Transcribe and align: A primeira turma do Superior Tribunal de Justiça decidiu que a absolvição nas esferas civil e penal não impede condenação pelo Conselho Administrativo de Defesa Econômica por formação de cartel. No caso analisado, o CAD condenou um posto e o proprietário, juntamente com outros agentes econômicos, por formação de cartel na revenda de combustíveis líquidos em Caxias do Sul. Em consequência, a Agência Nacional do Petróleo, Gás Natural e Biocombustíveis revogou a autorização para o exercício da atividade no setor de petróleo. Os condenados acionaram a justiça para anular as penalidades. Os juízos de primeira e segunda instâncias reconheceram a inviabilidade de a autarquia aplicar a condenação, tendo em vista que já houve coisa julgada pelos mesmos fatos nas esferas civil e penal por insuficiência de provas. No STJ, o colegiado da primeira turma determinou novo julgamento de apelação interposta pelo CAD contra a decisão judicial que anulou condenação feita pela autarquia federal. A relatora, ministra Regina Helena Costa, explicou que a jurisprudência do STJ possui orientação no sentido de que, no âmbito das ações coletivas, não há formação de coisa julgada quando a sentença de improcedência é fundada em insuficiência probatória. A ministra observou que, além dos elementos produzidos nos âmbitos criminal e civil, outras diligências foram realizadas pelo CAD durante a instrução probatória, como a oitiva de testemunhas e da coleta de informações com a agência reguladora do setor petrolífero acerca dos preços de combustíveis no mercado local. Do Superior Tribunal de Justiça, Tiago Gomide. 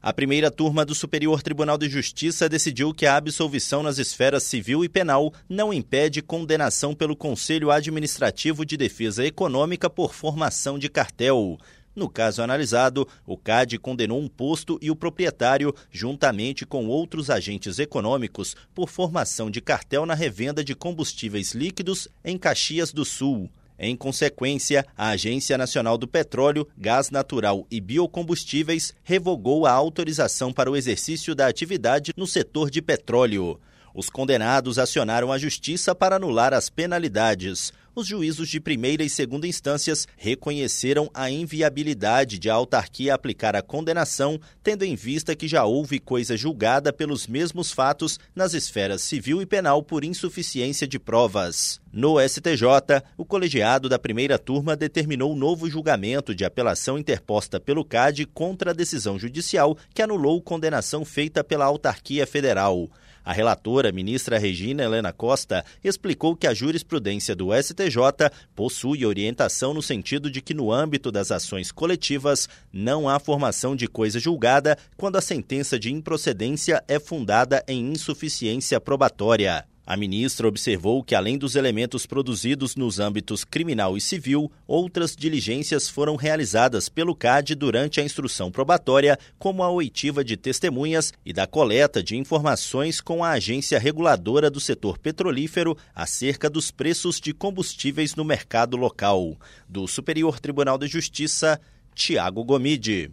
A 0.00 0.12
primeira 0.12 0.48
turma 0.48 0.84
do 0.84 0.94
Superior 0.94 1.42
Tribunal 1.42 1.76
de 1.76 1.88
Justiça 1.88 2.48
decidiu 2.48 2.94
que 2.94 3.04
a 3.04 3.16
absolvição 3.16 3.82
nas 3.82 3.98
esferas 3.98 4.44
civil 4.44 4.84
e 4.84 4.88
penal 4.88 5.32
não 5.48 5.72
impede 5.74 6.22
condenação 6.22 6.94
pelo 6.94 7.16
Conselho 7.16 7.72
Administrativo 7.72 8.64
de 8.64 8.76
Defesa 8.76 9.26
Econômica 9.26 9.90
por 9.90 10.14
formação 10.14 10.78
de 10.78 10.88
cartel. 10.88 11.58
No 11.96 12.08
caso 12.08 12.40
analisado, 12.42 13.08
o 13.26 13.36
CAD 13.36 13.76
condenou 13.78 14.20
um 14.20 14.28
posto 14.28 14.78
e 14.80 14.88
o 14.88 14.94
proprietário, 14.94 15.74
juntamente 15.90 16.64
com 16.64 16.86
outros 16.86 17.28
agentes 17.28 17.80
econômicos, 17.80 18.54
por 18.72 18.88
formação 18.88 19.50
de 19.50 19.60
cartel 19.60 20.06
na 20.06 20.14
revenda 20.14 20.62
de 20.62 20.76
combustíveis 20.76 21.54
líquidos 21.54 22.06
em 22.24 22.38
Caxias 22.38 22.92
do 22.92 23.04
Sul. 23.04 23.50
Em 23.78 23.96
consequência, 23.96 24.84
a 24.96 25.10
Agência 25.10 25.56
Nacional 25.56 25.96
do 25.96 26.08
Petróleo, 26.08 26.66
Gás 26.76 27.10
Natural 27.10 27.64
e 27.70 27.80
Biocombustíveis 27.80 28.92
revogou 29.04 29.66
a 29.66 29.70
autorização 29.70 30.52
para 30.52 30.70
o 30.70 30.76
exercício 30.76 31.32
da 31.32 31.46
atividade 31.46 32.12
no 32.16 32.26
setor 32.26 32.70
de 32.70 32.82
petróleo. 32.82 33.60
Os 33.94 34.10
condenados 34.10 34.78
acionaram 34.78 35.32
a 35.32 35.38
justiça 35.38 35.94
para 35.94 36.16
anular 36.16 36.52
as 36.52 36.68
penalidades. 36.68 37.72
Os 37.98 38.06
juízos 38.06 38.48
de 38.48 38.60
primeira 38.60 39.02
e 39.02 39.10
segunda 39.10 39.44
instâncias 39.44 40.06
reconheceram 40.16 41.10
a 41.12 41.28
inviabilidade 41.32 42.38
de 42.38 42.48
a 42.48 42.54
autarquia 42.54 43.12
aplicar 43.12 43.56
a 43.56 43.62
condenação, 43.62 44.38
tendo 44.62 44.84
em 44.84 44.94
vista 44.94 45.34
que 45.34 45.48
já 45.48 45.64
houve 45.64 45.98
coisa 45.98 46.36
julgada 46.36 46.92
pelos 46.92 47.26
mesmos 47.26 47.72
fatos 47.72 48.20
nas 48.36 48.54
esferas 48.54 49.02
civil 49.02 49.42
e 49.42 49.46
penal 49.46 49.82
por 49.82 50.04
insuficiência 50.04 50.86
de 50.86 50.96
provas. 50.96 51.80
No 51.92 52.20
STJ, 52.20 53.02
o 53.16 53.24
colegiado 53.24 53.88
da 53.88 53.98
primeira 53.98 54.38
turma 54.38 54.76
determinou 54.76 55.34
novo 55.34 55.68
julgamento 55.68 56.32
de 56.32 56.44
apelação 56.44 56.98
interposta 56.98 57.58
pelo 57.58 57.84
CAD 57.84 58.26
contra 58.26 58.70
a 58.70 58.74
decisão 58.74 59.18
judicial 59.18 59.76
que 59.92 60.02
anulou 60.02 60.40
condenação 60.40 61.04
feita 61.04 61.42
pela 61.42 61.64
autarquia 61.64 62.28
federal. 62.28 62.88
A 63.28 63.32
relatora, 63.34 63.92
ministra 63.92 64.38
Regina 64.38 64.82
Helena 64.82 65.12
Costa, 65.12 65.62
explicou 65.84 66.34
que 66.34 66.46
a 66.46 66.54
jurisprudência 66.54 67.36
do 67.36 67.50
STJ 67.52 68.30
possui 68.56 69.04
orientação 69.04 69.74
no 69.74 69.82
sentido 69.82 70.30
de 70.30 70.40
que, 70.40 70.54
no 70.54 70.72
âmbito 70.72 71.12
das 71.12 71.30
ações 71.30 71.70
coletivas, 71.70 72.48
não 72.72 73.06
há 73.06 73.20
formação 73.20 73.76
de 73.76 73.86
coisa 73.86 74.18
julgada 74.18 74.78
quando 74.96 75.16
a 75.16 75.20
sentença 75.20 75.78
de 75.78 75.92
improcedência 75.92 76.82
é 76.88 76.98
fundada 76.98 77.62
em 77.68 77.92
insuficiência 77.92 78.80
probatória. 78.80 79.66
A 79.88 79.96
ministra 79.96 80.46
observou 80.46 81.02
que, 81.02 81.14
além 81.14 81.38
dos 81.38 81.56
elementos 81.56 82.04
produzidos 82.04 82.76
nos 82.76 83.00
âmbitos 83.00 83.42
criminal 83.42 83.96
e 83.96 84.02
civil, 84.02 84.52
outras 84.66 85.16
diligências 85.16 85.88
foram 85.88 86.14
realizadas 86.14 86.90
pelo 86.90 87.14
CAD 87.14 87.54
durante 87.54 87.98
a 87.98 88.04
instrução 88.04 88.50
probatória, 88.50 89.18
como 89.38 89.62
a 89.62 89.70
oitiva 89.70 90.22
de 90.22 90.36
testemunhas 90.36 91.10
e 91.24 91.32
da 91.32 91.46
coleta 91.46 92.02
de 92.02 92.18
informações 92.18 93.00
com 93.00 93.24
a 93.24 93.30
agência 93.30 93.78
reguladora 93.78 94.50
do 94.50 94.60
setor 94.60 94.98
petrolífero 94.98 95.74
acerca 95.94 96.50
dos 96.50 96.70
preços 96.70 97.18
de 97.18 97.32
combustíveis 97.32 98.14
no 98.14 98.26
mercado 98.26 98.76
local. 98.76 99.38
Do 99.66 99.88
Superior 99.88 100.38
Tribunal 100.38 100.76
de 100.76 100.86
Justiça, 100.86 101.58
Tiago 101.94 102.44
Gomide. 102.44 103.10